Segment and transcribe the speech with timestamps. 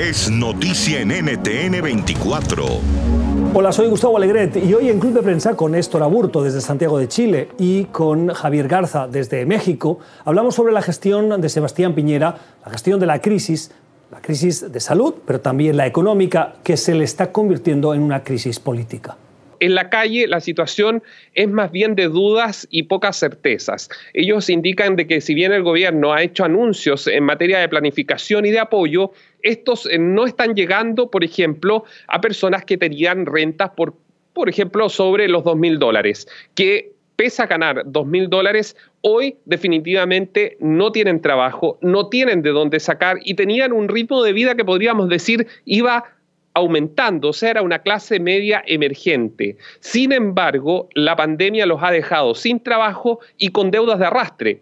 [0.00, 2.64] es noticia en NTN 24.
[3.52, 6.98] Hola, soy Gustavo Alegret y hoy en Club de Prensa con Néstor Aburto desde Santiago
[6.98, 12.34] de Chile y con Javier Garza desde México hablamos sobre la gestión de Sebastián Piñera,
[12.64, 13.72] la gestión de la crisis,
[14.10, 18.24] la crisis de salud, pero también la económica que se le está convirtiendo en una
[18.24, 19.18] crisis política
[19.60, 21.02] en la calle la situación
[21.34, 23.88] es más bien de dudas y pocas certezas.
[24.14, 28.46] Ellos indican de que si bien el gobierno ha hecho anuncios en materia de planificación
[28.46, 33.70] y de apoyo, estos eh, no están llegando, por ejemplo, a personas que tenían rentas
[33.70, 33.94] por,
[34.32, 39.36] por ejemplo, sobre los dos mil dólares, que pese a ganar dos mil dólares, hoy
[39.44, 44.54] definitivamente no tienen trabajo, no tienen de dónde sacar y tenían un ritmo de vida
[44.54, 46.04] que podríamos decir iba
[46.54, 49.56] aumentando, o sea, era una clase media emergente.
[49.80, 54.60] Sin embargo, la pandemia los ha dejado sin trabajo y con deudas de arrastre.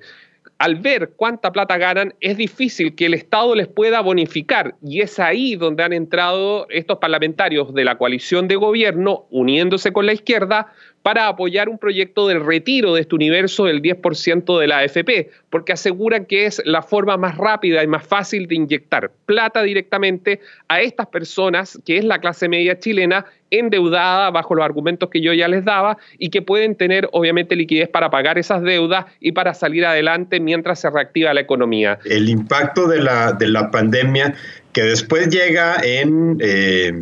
[0.58, 5.20] Al ver cuánta plata ganan, es difícil que el Estado les pueda bonificar y es
[5.20, 10.72] ahí donde han entrado estos parlamentarios de la coalición de gobierno, uniéndose con la izquierda,
[11.08, 15.72] para apoyar un proyecto del retiro de este universo del 10% de la AFP, porque
[15.72, 20.82] aseguran que es la forma más rápida y más fácil de inyectar plata directamente a
[20.82, 25.48] estas personas, que es la clase media chilena, endeudada bajo los argumentos que yo ya
[25.48, 29.86] les daba y que pueden tener obviamente liquidez para pagar esas deudas y para salir
[29.86, 31.98] adelante mientras se reactiva la economía.
[32.04, 34.34] El impacto de la, de la pandemia
[34.74, 36.36] que después llega en...
[36.42, 36.92] Eh,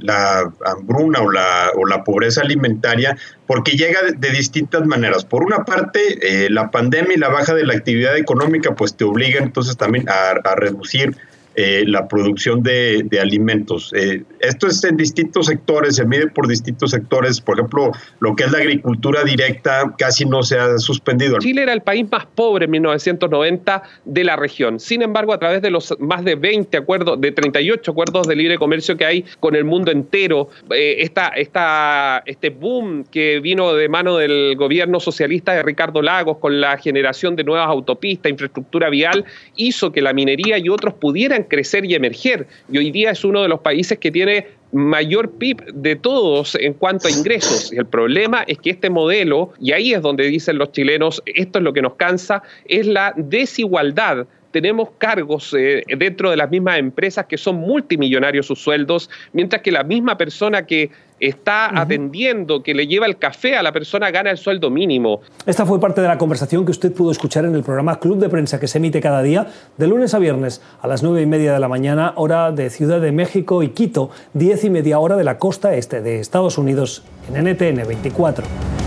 [0.00, 5.24] la hambruna o la, o la pobreza alimentaria porque llega de, distintas maneras.
[5.24, 9.04] Por una parte, eh, la pandemia y la baja de la actividad económica pues te
[9.04, 11.16] obligan entonces también a, a reducir
[11.56, 13.92] eh, la producción de, alimentos.
[13.94, 17.40] Eh, esto es en distintos sectores, se mide por distintos sectores.
[17.40, 21.38] Por ejemplo, lo que es la agricultura directa casi no se ha suspendido.
[21.38, 24.80] Chile era el país más pobre en 1990 de la región.
[24.80, 28.58] Sin embargo, a través de los más de 20 acuerdos, de 38 acuerdos de libre
[28.58, 34.16] comercio que hay con el mundo entero, eh, esta, este boom que vino de mano
[34.16, 39.24] del gobierno socialista de Ricardo Lagos con la generación de nuevas autopistas, infraestructura vial,
[39.56, 42.46] hizo que la minería y otros pudieran crecer y emerger.
[42.70, 46.74] Y hoy día es uno de los países que tiene mayor PIB de todos en
[46.74, 47.72] cuanto a ingresos.
[47.72, 51.58] Y el problema es que este modelo, y ahí es donde dicen los chilenos, esto
[51.60, 56.78] es lo que nos cansa, es la desigualdad tenemos cargos eh, dentro de las mismas
[56.78, 62.72] empresas que son multimillonarios sus sueldos, mientras que la misma persona que está atendiendo, que
[62.72, 65.22] le lleva el café a la persona, gana el sueldo mínimo.
[65.44, 68.28] Esta fue parte de la conversación que usted pudo escuchar en el programa Club de
[68.28, 71.52] Prensa que se emite cada día, de lunes a viernes a las nueve y media
[71.52, 75.24] de la mañana, hora de Ciudad de México y Quito, diez y media hora de
[75.24, 78.44] la costa este de Estados Unidos, en NTN 24.